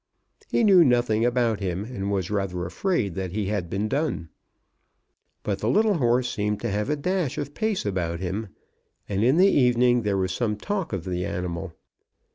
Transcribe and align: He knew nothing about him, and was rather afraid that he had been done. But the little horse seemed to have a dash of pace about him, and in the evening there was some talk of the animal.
He 0.49 0.63
knew 0.63 0.83
nothing 0.83 1.23
about 1.23 1.59
him, 1.59 1.83
and 1.85 2.09
was 2.11 2.31
rather 2.31 2.65
afraid 2.65 3.13
that 3.13 3.33
he 3.33 3.49
had 3.49 3.69
been 3.69 3.87
done. 3.87 4.29
But 5.43 5.59
the 5.59 5.69
little 5.69 5.97
horse 5.99 6.27
seemed 6.27 6.59
to 6.61 6.71
have 6.71 6.89
a 6.89 6.95
dash 6.95 7.37
of 7.37 7.53
pace 7.53 7.85
about 7.85 8.19
him, 8.19 8.47
and 9.07 9.23
in 9.23 9.37
the 9.37 9.45
evening 9.51 10.01
there 10.01 10.17
was 10.17 10.31
some 10.31 10.57
talk 10.57 10.91
of 10.91 11.05
the 11.05 11.23
animal. 11.23 11.73